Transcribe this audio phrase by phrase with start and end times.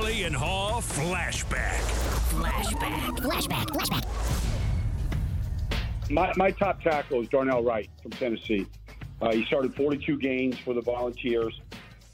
[0.00, 1.76] Mully and Haugh flashback.
[2.30, 3.18] Flashback.
[3.18, 3.66] Flashback.
[3.66, 4.06] Flashback.
[6.10, 8.66] My, my top tackle is Darnell Wright from Tennessee.
[9.20, 11.60] Uh, he started 42 games for the Volunteers.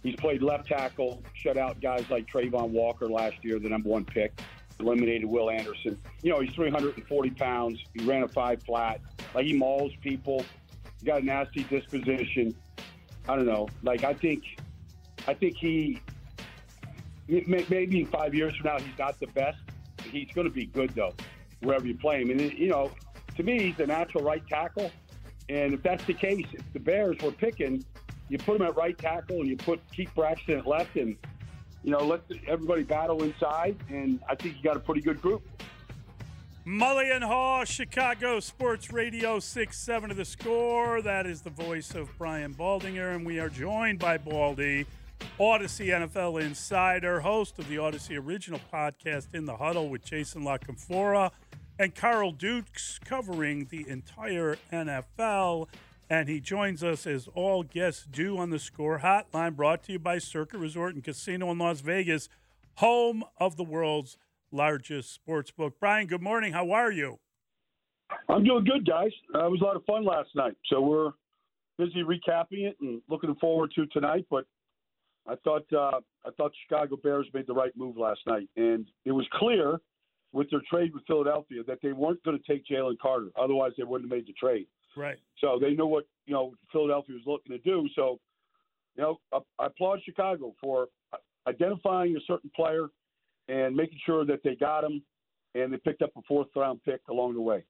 [0.02, 4.04] He's played left tackle, shut out guys like Travon Walker last year, the number one
[4.04, 4.32] pick,
[4.80, 5.96] eliminated Will Anderson.
[6.22, 7.78] You know, he's 340 pounds.
[7.94, 9.00] He ran a five flat.
[9.32, 10.44] Like, he mauls people.
[10.98, 12.52] He got a nasty disposition.
[13.28, 13.68] I don't know.
[13.84, 14.42] Like, I think,
[15.28, 16.00] I think he,
[17.28, 19.58] maybe in five years from now, he's not the best.
[20.02, 21.14] He's going to be good, though,
[21.60, 22.30] wherever you play him.
[22.30, 22.92] And, you know,
[23.36, 24.90] to me, he's a natural right tackle.
[25.48, 27.84] And if that's the case, if the Bears were picking,
[28.28, 31.16] you put him at right tackle and you put Keith Braxton at left, and
[31.84, 33.76] you know let everybody battle inside.
[33.88, 35.42] And I think you got a pretty good group.
[36.66, 41.00] Mully and Haugh, Chicago Sports Radio, 6 7 of the score.
[41.00, 44.84] That is the voice of Brian Baldinger, and we are joined by Baldy,
[45.38, 50.56] Audacy NFL Insider, host of the Audacy Original podcast In the Huddle with Jason La
[50.56, 51.30] Canfora
[51.78, 55.68] and Carl Dukes covering the entire NFL.
[56.08, 59.98] And he joins us as all guests do on the score hotline, brought to you
[59.98, 62.30] by Circa Resort and Casino in Las Vegas,
[62.76, 64.16] home of the world's
[64.50, 65.74] largest sports book.
[65.78, 66.54] Brian, good morning.
[66.54, 67.18] How are you?
[68.30, 69.10] I'm doing good, guys.
[69.34, 70.56] Uh, it was a lot of fun last night.
[70.70, 71.10] So we're
[71.76, 74.24] busy recapping it and looking forward to tonight.
[74.30, 74.46] But
[75.28, 79.12] I thought uh, I thought Chicago Bears made the right move last night, and it
[79.12, 79.78] was clear
[80.32, 83.28] with their trade with Philadelphia that they weren't going to take Jalen Carter.
[83.40, 84.66] Otherwise, they wouldn't have made the trade.
[84.96, 85.16] Right.
[85.40, 87.88] So they knew what you know Philadelphia was looking to do.
[87.94, 88.18] So,
[88.96, 90.88] you know, I, I applaud Chicago for
[91.46, 92.88] identifying a certain player
[93.48, 95.02] and making sure that they got him,
[95.54, 97.64] and they picked up a fourth round pick along the way.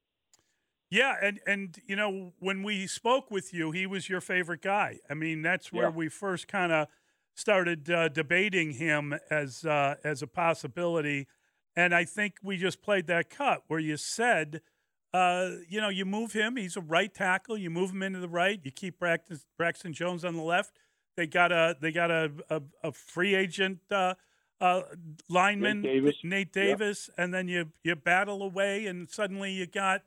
[0.91, 5.01] Yeah, and and you know when we spoke with you, he was your favorite guy.
[5.11, 5.91] I mean, that's where Yeah.
[5.91, 6.87] we first kind of
[7.37, 11.29] started uh, debating him as uh, as a possibility.
[11.77, 14.62] And I think we just played that cut where you said,
[15.12, 16.56] uh, you know, you move him.
[16.56, 17.59] He's a right tackle.
[17.59, 18.59] You move him into the right.
[18.65, 20.78] You keep Braxton, Braxton Jones on the left.
[21.16, 24.15] They got a they got a a, a free agent uh,
[24.60, 24.83] uh,
[25.28, 26.15] lineman, Nate Davis.
[26.25, 26.53] Nate.
[26.53, 30.03] Davis, and then you you battle away, and suddenly you got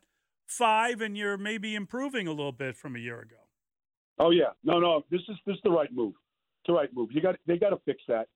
[0.47, 3.35] five, and you're maybe improving a little bit from a year ago.
[4.17, 6.13] Oh yeah, no, no, this is this is the right move.
[6.65, 7.09] The right move.
[7.11, 8.27] You got they got to fix that.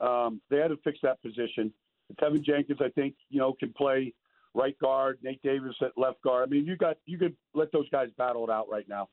[0.00, 1.72] Um, they had to fix that position.
[2.20, 4.12] Teven Jenkins, I think, you know, can play
[4.54, 5.18] right guard.
[5.22, 6.48] Nate Davis at left guard.
[6.48, 9.08] I mean, you got you could let those guys battle it out right now.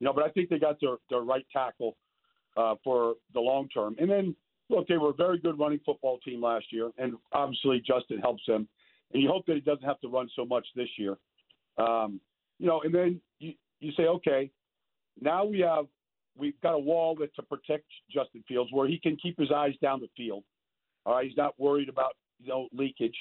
[0.00, 1.96] You know, but I think they got their their right tackle
[2.56, 3.96] uh, for the long term.
[3.98, 4.34] And then
[4.68, 8.42] look, they were a very good running football team last year, and obviously Justin helps
[8.46, 8.68] them.
[9.12, 11.16] And you hope that he doesn't have to run so much this year.
[11.78, 12.20] Um,
[12.58, 14.50] you know, and then you you say, okay,
[15.20, 15.86] now we have
[16.38, 19.74] we've got a wall that to protect Justin Fields where he can keep his eyes
[19.82, 20.44] down the field.
[21.04, 23.16] All right, he's not worried about you know leakage.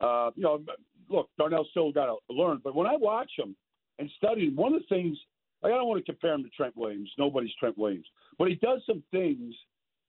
[0.00, 0.62] Uh, you know,
[1.08, 3.56] look, Darnell's still got to learn, but when I watch him
[3.98, 5.18] and study him, one of the things
[5.62, 7.10] like, I don't want to compare him to Trent Williams.
[7.18, 8.06] Nobody's Trent Williams,
[8.38, 9.54] but he does some things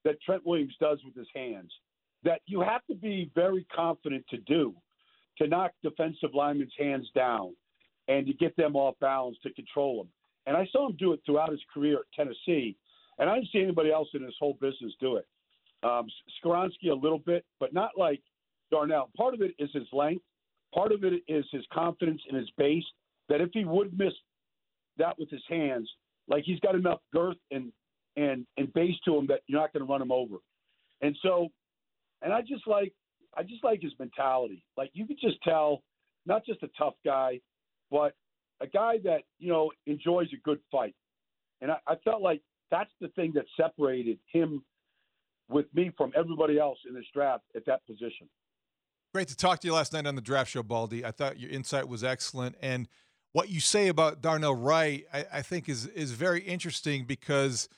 [0.05, 1.71] that Trent Williams does with his hands
[2.23, 4.75] that you have to be very confident to do
[5.37, 7.55] to knock defensive linemen's hands down
[8.07, 10.09] and to get them off balance to control them.
[10.45, 12.75] And I saw him do it throughout his career at Tennessee,
[13.17, 15.27] and I didn't see anybody else in this whole business do it.
[15.83, 16.07] Um,
[16.45, 18.21] a little bit, but not like
[18.71, 19.09] Darnell.
[19.15, 20.23] Part of it is his length.
[20.73, 22.83] Part of it is his confidence in his base.
[23.29, 24.13] That if he would miss
[24.97, 25.89] that with his hands,
[26.27, 27.71] like he's got enough girth and
[28.15, 30.37] and and base to him that you're not going to run him over.
[31.01, 31.47] And so,
[32.21, 32.93] and I just like
[33.35, 34.63] I just like his mentality.
[34.77, 35.83] Like you could just tell,
[36.25, 37.39] not just a tough guy,
[37.91, 38.13] but
[38.61, 40.95] a guy that you know enjoys a good fight.
[41.61, 44.63] And I, I felt like that's the thing that separated him
[45.49, 48.29] with me from everybody else in this draft at that position.
[49.13, 51.03] Great to talk to you last night on the draft show, Baldy.
[51.03, 52.87] I thought your insight was excellent, and
[53.31, 57.69] what you say about Darnell Wright, I, I think is is very interesting because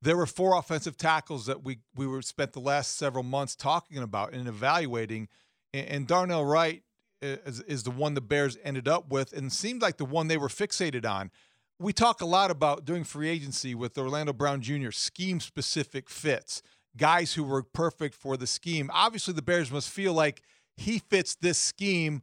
[0.00, 3.98] there were four offensive tackles that we we were spent the last several months talking
[3.98, 5.28] about and evaluating,
[5.72, 6.82] and, and Darnell Wright
[7.22, 10.36] is, is the one the Bears ended up with, and seemed like the one they
[10.36, 11.30] were fixated on.
[11.78, 14.90] We talk a lot about doing free agency with Orlando Brown Jr.
[14.90, 16.62] scheme specific fits,
[16.96, 18.90] guys who were perfect for the scheme.
[18.92, 20.42] Obviously, the Bears must feel like
[20.76, 22.22] he fits this scheme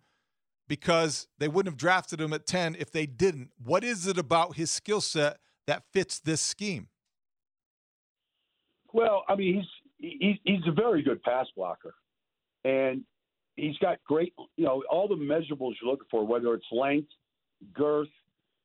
[0.67, 3.49] because they wouldn't have drafted him at 10 if they didn't.
[3.61, 6.87] What is it about his skill set that fits this scheme?
[8.93, 9.55] Well, I mean,
[9.99, 11.93] he's he's he's a very good pass blocker,
[12.63, 13.03] and
[13.59, 17.09] he's got great, you know, all the measurables you're looking for, whether it's length,
[17.73, 18.09] girth,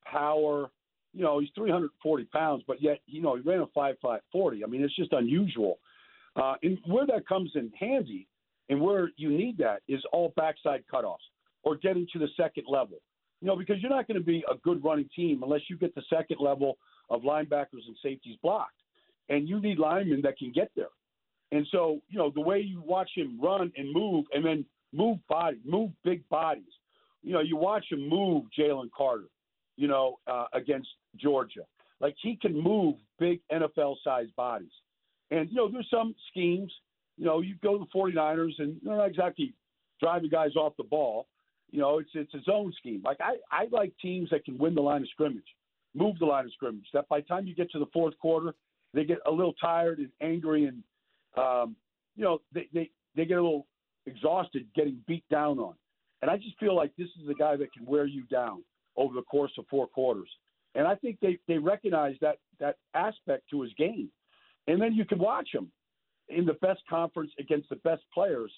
[0.04, 0.70] power.
[1.12, 4.64] You know, he's 340 pounds, but yet, you know, he ran a five five forty.
[4.64, 5.78] I mean, it's just unusual.
[6.36, 8.26] Uh, and where that comes in handy
[8.68, 11.18] And where you need that is all backside cutoffs
[11.62, 12.98] or getting to the second level.
[13.40, 15.94] You know, because you're not going to be a good running team unless you get
[15.94, 16.78] the second level
[17.10, 18.74] of linebackers and safeties blocked.
[19.28, 20.88] And you need linemen that can get there.
[21.52, 24.64] And so, you know, the way you watch him run and move and then
[24.94, 26.62] move body, move big bodies.
[27.22, 29.28] You know, you watch him move Jalen Carter,
[29.76, 31.62] you know, uh, against Georgia.
[32.00, 34.72] Like he can move big NFL sized bodies.
[35.30, 36.72] And, you know, there's some schemes,
[37.16, 39.54] you know, you go to the 49ers and they're not exactly
[40.00, 41.26] driving guys off the ball.
[41.70, 43.02] You know, it's it's a zone scheme.
[43.04, 45.56] Like I, I like teams that can win the line of scrimmage,
[45.94, 46.86] move the line of scrimmage.
[46.92, 48.54] That by the time you get to the fourth quarter,
[48.92, 50.84] they get a little tired and angry and
[51.36, 51.74] um,
[52.16, 53.66] you know, they, they, they get a little
[54.06, 55.74] exhausted getting beat down on.
[56.22, 58.62] And I just feel like this is a guy that can wear you down
[58.96, 60.28] over the course of four quarters.
[60.74, 64.08] And I think they, they recognize that, that aspect to his game.
[64.66, 65.70] And then you can watch him
[66.28, 68.50] in the best conference against the best players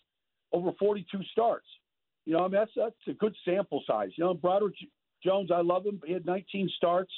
[0.52, 1.66] over 42 starts.
[2.24, 4.10] You know, I mean, that's, that's a good sample size.
[4.16, 4.74] You know, Broderick
[5.22, 6.00] Jones, I love him.
[6.06, 7.12] He had 19 starts.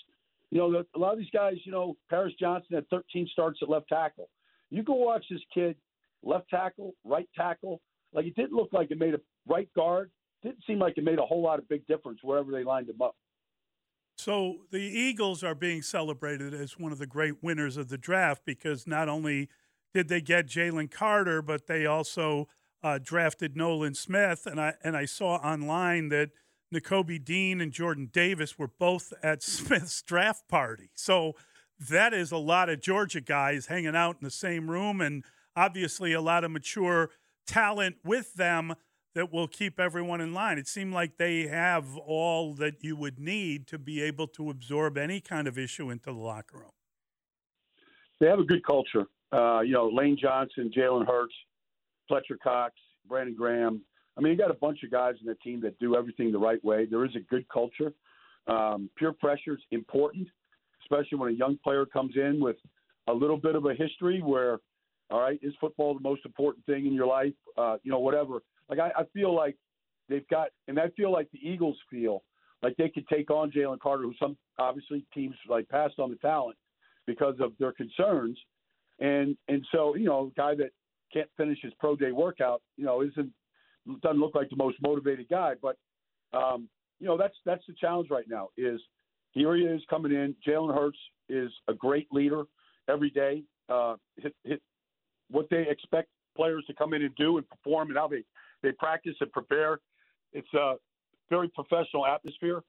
[0.50, 3.68] You know, a lot of these guys, you know, Paris Johnson had 13 starts at
[3.68, 4.28] left tackle.
[4.70, 5.76] You go watch this kid,
[6.22, 7.80] left tackle, right tackle.
[8.12, 10.10] Like it didn't look like it made a right guard.
[10.42, 13.02] Didn't seem like it made a whole lot of big difference wherever they lined him
[13.02, 13.16] up.
[14.16, 18.42] So the Eagles are being celebrated as one of the great winners of the draft
[18.44, 19.48] because not only
[19.94, 22.48] did they get Jalen Carter, but they also
[22.82, 24.46] uh, drafted Nolan Smith.
[24.46, 26.30] And I and I saw online that
[26.74, 30.90] Nakobe Dean and Jordan Davis were both at Smith's draft party.
[30.94, 31.34] So
[31.78, 36.12] that is a lot of Georgia guys hanging out in the same room, and obviously
[36.12, 37.10] a lot of mature
[37.48, 38.74] talent with them
[39.14, 40.58] that will keep everyone in line.
[40.58, 44.96] It seemed like they have all that you would need to be able to absorb
[44.96, 46.70] any kind of issue into the locker room.
[48.20, 49.06] They have a good culture.
[49.32, 51.34] Uh, you know, Lane Johnson, Jalen Hurts,
[52.06, 52.74] Fletcher Cox,
[53.08, 53.82] Brandon Graham.
[54.16, 56.38] I mean, you got a bunch of guys in the team that do everything the
[56.38, 56.86] right way.
[56.86, 57.92] There is a good culture.
[58.46, 60.28] Um, peer pressure is important
[60.90, 62.56] especially when a young player comes in with
[63.08, 64.58] a little bit of a history where,
[65.10, 67.32] all right, is football the most important thing in your life?
[67.56, 68.40] Uh, you know, whatever.
[68.68, 69.56] Like I, I feel like
[70.08, 72.22] they've got, and I feel like the Eagles feel
[72.62, 76.16] like they could take on Jalen Carter, who some obviously teams like passed on the
[76.16, 76.56] talent
[77.06, 78.38] because of their concerns,
[78.98, 80.70] and and so you know, guy that
[81.12, 83.32] can't finish his pro day workout, you know, isn't
[84.02, 85.76] doesn't look like the most motivated guy, but
[86.32, 86.68] um,
[87.00, 88.80] you know, that's that's the challenge right now is
[89.32, 90.34] here he is coming in.
[90.46, 92.44] Jalen Hurts is a great leader
[92.88, 93.42] every day.
[93.68, 94.62] Uh, hit, hit
[95.30, 98.24] what they expect players to come in and do and perform, and how they
[98.62, 99.80] they practice and prepare.
[100.32, 100.74] It's a
[101.30, 102.62] very professional atmosphere,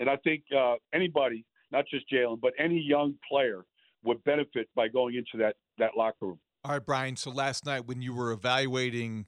[0.00, 3.64] and I think uh, anybody, not just Jalen, but any young player,
[4.04, 6.38] would benefit by going into that that locker room.
[6.64, 7.16] All right, Brian.
[7.16, 9.26] So last night when you were evaluating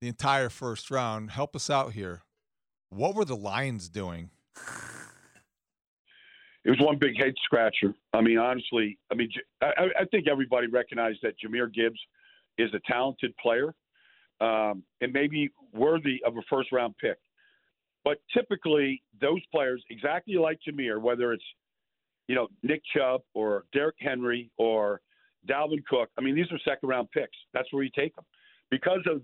[0.00, 2.22] the entire first round, help us out here.
[2.90, 4.30] What were the Lions doing?
[6.64, 7.94] it was one big head scratcher.
[8.12, 9.30] I mean, honestly, I mean,
[9.60, 11.98] I, I think everybody recognized that Jahmyr Gibbs
[12.58, 13.74] is a talented player
[14.40, 17.18] um, and maybe worthy of a first round pick.
[18.04, 21.44] But typically, those players, exactly like Jahmyr, whether it's
[22.26, 25.00] you know Nick Chubb or Derrick Henry or
[25.48, 27.36] Dalvin Cook, I mean, these are second round picks.
[27.52, 28.24] That's where you take them
[28.70, 29.22] because of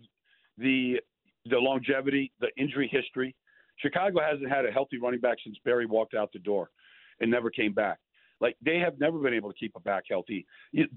[0.58, 1.00] the
[1.46, 3.34] the longevity, the injury history.
[3.78, 6.70] Chicago hasn't had a healthy running back since Barry walked out the door
[7.20, 7.98] and never came back.
[8.40, 10.46] Like they have never been able to keep a back healthy.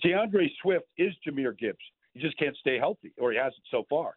[0.04, 1.78] D'Andre Swift is Jahmyr Gibbs.
[2.18, 4.16] He just can't stay healthy, or he hasn't so far.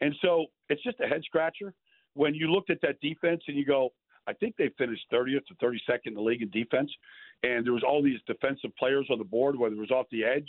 [0.00, 1.74] And so it's just a head scratcher
[2.14, 3.90] when you looked at that defense and you go,
[4.26, 6.90] I think they finished 30th to 32nd in the league in defense,
[7.42, 10.24] and there was all these defensive players on the board, whether it was off the
[10.24, 10.48] edge,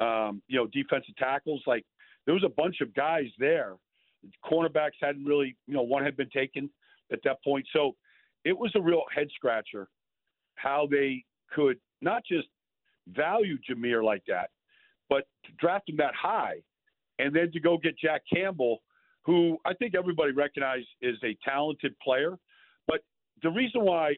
[0.00, 1.62] um, you know, defensive tackles.
[1.66, 1.84] Like
[2.24, 3.74] there was a bunch of guys there.
[4.44, 6.70] Cornerbacks hadn't really, you know, one had been taken
[7.12, 7.96] at that point, so
[8.44, 9.88] it was a real head scratcher
[10.54, 12.46] how they could not just
[13.08, 14.50] value Jahmyr like that,
[15.08, 15.24] but
[15.58, 16.56] draft him that high,
[17.18, 18.82] and then to go get Jack Campbell,
[19.24, 22.36] who I think everybody recognizes is a talented player.
[22.86, 23.00] But
[23.42, 24.14] the reason why,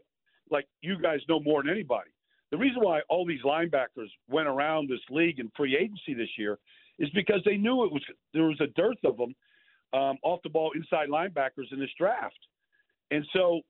[0.50, 2.10] like you guys know more than anybody,
[2.50, 6.58] the reason why all these linebackers went around this league in free agency this year
[6.98, 9.34] is because they knew it was there was a dearth of them
[9.92, 12.38] um, off the ball inside linebackers in this draft,
[13.10, 13.60] and so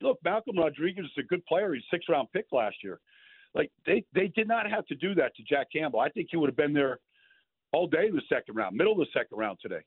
[0.00, 1.74] look, Malcolm Rodriguez is a good player.
[1.74, 3.00] He's a six round pick last year.
[3.54, 6.00] Like they they did not have to do that to Jack Campbell.
[6.00, 6.98] I think he would have been there
[7.72, 9.80] all day in the second round, middle of the second round today.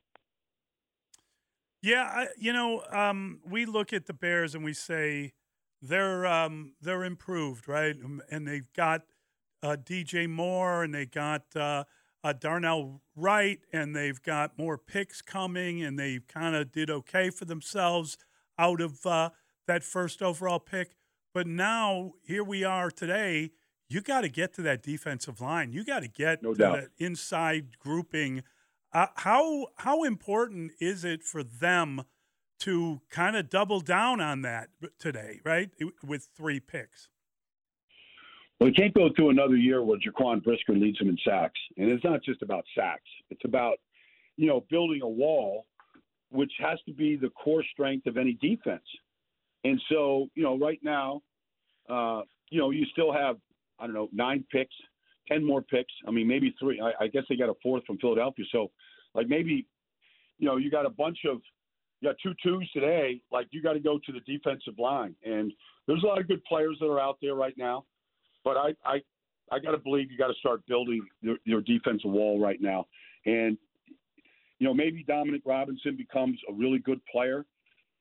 [1.81, 5.33] Yeah, I, you know, um, we look at the Bears and we say
[5.81, 7.95] they're um, they're improved, right?
[8.03, 9.03] Um, and they've got
[9.61, 11.83] uh, DJ Moore and they got uh,
[12.23, 17.29] uh, Darnell Wright, and they've got more picks coming, and they kind of did okay
[17.29, 18.17] for themselves
[18.57, 19.29] out of uh,
[19.67, 20.95] that first overall pick.
[21.33, 23.51] But now here we are today.
[23.89, 25.71] You got to get to that defensive line.
[25.71, 26.75] You got to get no to doubt.
[26.75, 28.43] that inside grouping.
[28.93, 32.03] Uh, how how important is it for them
[32.59, 34.69] to kind of double down on that
[34.99, 35.69] today, right?
[36.03, 37.09] With three picks.
[38.59, 41.89] Well, we can't go through another year where Jaquan Brisker leads them in sacks, and
[41.89, 43.09] it's not just about sacks.
[43.29, 43.77] It's about
[44.35, 45.65] you know building a wall,
[46.31, 48.83] which has to be the core strength of any defense.
[49.63, 51.21] And so, you know, right now,
[51.89, 53.37] uh, you know, you still have
[53.79, 54.75] I don't know nine picks,
[55.27, 55.93] ten more picks.
[56.07, 56.81] I mean, maybe three.
[56.81, 58.45] I, I guess they got a fourth from Philadelphia.
[58.51, 58.71] So,
[59.13, 59.65] like maybe,
[60.39, 61.41] you know, you got a bunch of
[62.01, 63.21] you got two twos today.
[63.31, 65.51] Like you got to go to the defensive line, and
[65.87, 67.85] there's a lot of good players that are out there right now.
[68.43, 69.01] But I, I,
[69.51, 72.85] I got to believe you got to start building your, your defensive wall right now.
[73.25, 73.57] And,
[74.59, 77.45] you know, maybe Dominique Robinson becomes a really good player.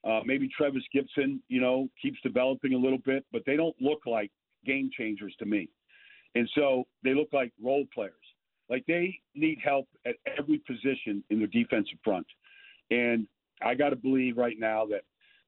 [0.06, 4.00] Uh, maybe Trevis Gipson, you know, keeps developing a little bit, but they don't look
[4.06, 4.30] like
[4.64, 5.68] game changers to me.
[6.36, 8.12] And so they look like role players.
[8.68, 12.26] Like they need help at every position in their defensive front.
[12.90, 13.26] And
[13.62, 15.02] I got to believe right now that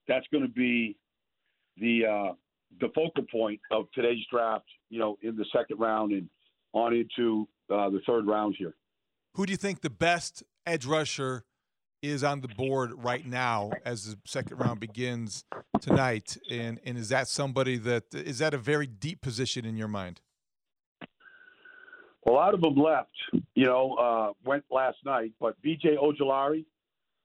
[0.08, 0.96] that's going to be
[1.76, 2.32] the uh,
[2.80, 6.28] the focal point of today's draft, you know, in the second round and
[6.72, 8.74] on into uh, the third round here.
[9.34, 11.44] Who do you think the best edge rusher
[12.02, 15.44] is on the board right now as the second round begins
[15.80, 16.36] tonight?
[16.50, 20.20] And and is that somebody that is that a very deep position in your mind?
[22.26, 23.14] A lot of them left,
[23.54, 26.64] you know, uh, went last night, but BJ Ojulari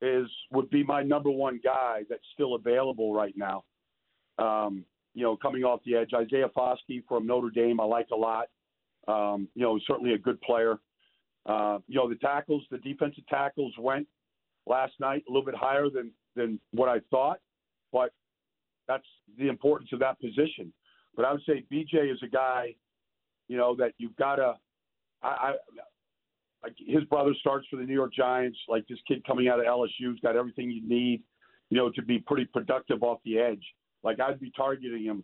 [0.01, 3.63] is would be my number one guy that's still available right now.
[4.37, 6.11] Um, you know, coming off the edge.
[6.13, 8.47] Isaiah Foskey from Notre Dame, I like a lot.
[9.07, 10.79] Um, you know, certainly a good player.
[11.45, 14.07] Uh, you know, the tackles, the defensive tackles went
[14.67, 17.39] last night a little bit higher than than what I thought,
[17.91, 18.11] but
[18.87, 19.05] that's
[19.37, 20.73] the importance of that position.
[21.15, 22.75] But I would say BJ is a guy,
[23.47, 24.55] you know, that you've got to.
[25.21, 25.53] I, I
[26.63, 28.57] like his brother starts for the New York Giants.
[28.67, 31.21] Like this kid coming out of LSU's got everything you need,
[31.69, 33.63] you know, to be pretty productive off the edge.
[34.03, 35.23] Like I'd be targeting him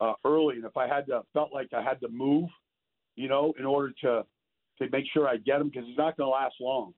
[0.00, 2.48] uh, early, and if I had to felt like I had to move,
[3.14, 4.24] you know, in order to
[4.78, 6.92] to make sure I get him because he's not going to last long.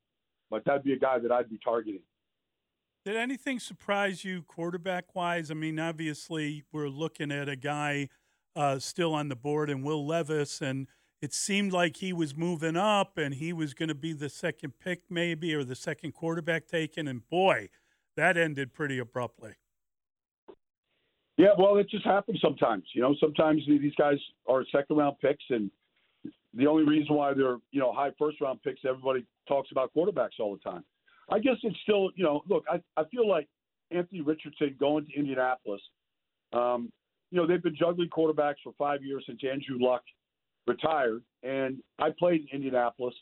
[0.51, 2.01] But that'd be a guy that I'd be targeting.
[3.05, 5.51] Did anything surprise you quarterback wise?
[5.51, 8.09] I mean, obviously we're looking at a guy
[8.57, 10.89] uh, still on the board and Will Levis, and
[11.23, 14.79] it seemed like he was moving up and he was going to be the second
[14.79, 17.09] pick maybe or the second quarterback taken.
[17.09, 17.69] And boy,
[18.17, 19.55] that ended pretty abruptly.
[21.37, 22.85] Yeah, well, it just happens sometimes.
[22.95, 25.71] You know, sometimes these guys are second round picks, and
[26.59, 30.41] the only reason why they're you know high first round picks, everybody talks about quarterbacks
[30.41, 30.85] all the time.
[31.31, 33.49] I guess it's still you know, look, I I feel like
[33.91, 35.81] Anthony Richardson going to Indianapolis.
[36.53, 36.93] Um,
[37.31, 40.03] you know, they've been juggling quarterbacks for five years since Andrew Luck
[40.67, 43.15] retired, and I played in Indianapolis.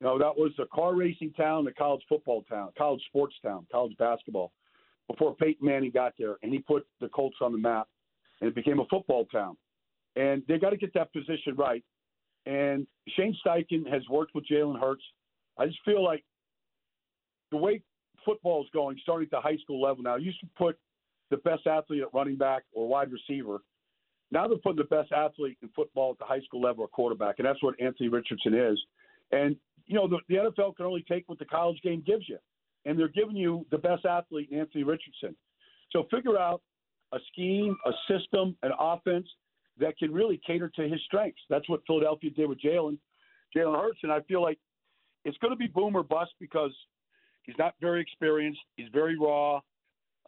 [0.00, 3.66] You know, that was a car racing town, a college football town, college sports town,
[3.72, 4.52] college basketball
[5.08, 7.88] before Peyton Manning got there, and he put the Colts on the map,
[8.40, 9.56] and it became a football town.
[10.16, 11.82] And they got to get that position right.
[12.46, 15.02] And Shane Steichen has worked with Jalen Hurts.
[15.58, 16.24] I just feel like
[17.50, 17.82] the way
[18.24, 20.78] football is going, starting at the high school level now, used to put
[21.30, 23.58] the best athlete at running back or wide receiver.
[24.30, 27.36] Now they're putting the best athlete in football at the high school level or quarterback,
[27.38, 28.78] and that's what Anthony Richardson is.
[29.32, 32.38] And you know the, the NFL can only take what the college game gives you
[32.88, 35.36] and they're giving you the best athlete in Anthony Richardson.
[35.90, 36.62] So figure out
[37.12, 39.26] a scheme, a system, an offense
[39.80, 41.40] that can really cater to his strengths.
[41.48, 42.98] That's what Philadelphia did with Jalen,
[43.56, 44.58] Jalen Hurts, and I feel like
[45.24, 46.72] it's going to be boom or bust because
[47.42, 48.60] he's not very experienced.
[48.76, 49.56] He's very raw.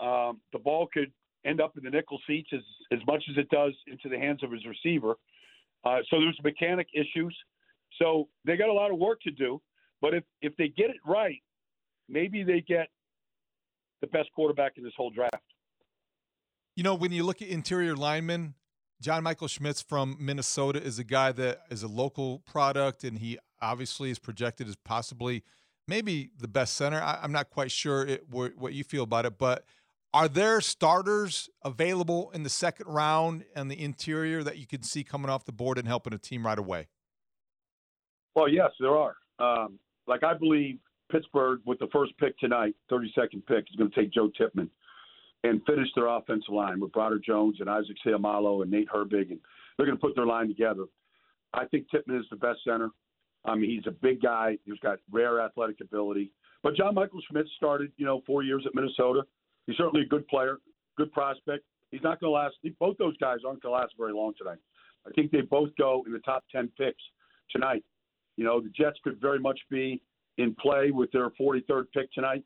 [0.00, 1.12] Um, the ball could
[1.44, 2.60] end up in the nickel seats as
[2.92, 5.14] as much as it does into the hands of his receiver.
[5.84, 7.36] Uh, so there's mechanic issues.
[8.00, 9.60] So they got a lot of work to do.
[10.00, 11.42] But if if they get it right,
[12.08, 12.88] maybe they get
[14.00, 15.34] the best quarterback in this whole draft.
[16.76, 18.54] You know, when you look at interior linemen,
[19.00, 23.38] John Michael Schmitz from Minnesota is a guy that is a local product, and he
[23.62, 25.42] obviously is projected as possibly
[25.88, 27.00] maybe the best center.
[27.00, 29.64] I, am not quite sure it, what you feel about it, but
[30.12, 35.02] are there starters available in the second round and the interior that you can see
[35.02, 36.88] coming off the board and helping a team right away?
[38.34, 39.16] Well, yes, there are.
[39.38, 40.78] Um, like I believe
[41.10, 44.68] Pittsburgh, with the first pick tonight, 32nd pick, is going to take Joe Tippmann
[45.44, 49.40] and finish their offensive line with Broderick Jones and Isaac Seumalo and Nate Herbig, and
[49.76, 50.84] they're going to put their line together.
[51.54, 52.90] I think Tippmann is the best center.
[53.44, 54.58] I mean, he's a big guy.
[54.64, 56.32] He's got rare athletic ability.
[56.62, 59.22] But John Michael Schmitz started, you know, four years at Minnesota.
[59.66, 60.58] He's certainly a good player,
[60.96, 61.64] good prospect.
[61.90, 62.56] He's not going to last.
[62.78, 64.58] Both those guys aren't going to last very long tonight.
[65.06, 67.02] I think they both go in the top 10 picks
[67.50, 67.82] tonight.
[68.36, 70.02] You know, the Jets could very much be
[70.38, 72.44] in play with their 43rd pick tonight.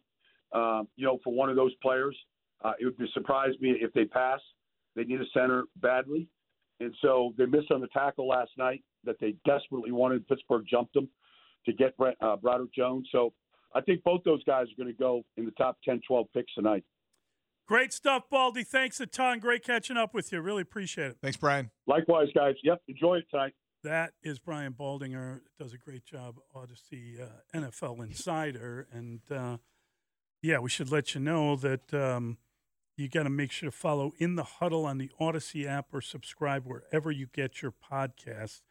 [0.53, 2.17] Um, you know, for one of those players,
[2.63, 4.41] uh, it would be surprise me if they pass.
[4.97, 6.29] They need a center badly,
[6.81, 10.27] and so they missed on the tackle last night that they desperately wanted.
[10.29, 11.09] Pittsburgh jumped them
[11.67, 13.09] to get Brent, uh, Broderick Jones.
[13.11, 13.33] So
[13.75, 16.55] I think both those guys are going to go in the top 10, 12 picks
[16.55, 16.85] tonight.
[17.67, 18.63] Great stuff, Baldy.
[18.63, 19.39] Thanks a ton.
[19.39, 20.41] Great catching up with you.
[20.41, 21.17] Really appreciate it.
[21.23, 21.71] Thanks, Brian.
[21.87, 22.55] Likewise, guys.
[22.63, 23.55] Yep, enjoy it tonight.
[23.83, 25.41] That is Brian Baldinger.
[25.59, 28.87] Does a great job, Audacy uh, NFL Insider.
[28.93, 29.59] And uh,
[30.43, 32.39] yeah, we should let you know that um,
[32.97, 36.01] you got to make sure to follow In the Huddle on the Audacy app or
[36.01, 38.63] subscribe wherever you get your podcasts.